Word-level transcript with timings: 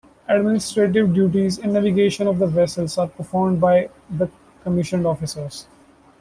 Administrative 0.27 1.13
duties 1.13 1.59
and 1.59 1.73
navigation 1.73 2.25
of 2.25 2.39
the 2.39 2.47
vessels 2.47 2.97
are 2.97 3.07
performed 3.07 3.61
by 3.61 3.87
the 4.09 4.27
commissioned 4.63 5.05
officers. 5.05 5.67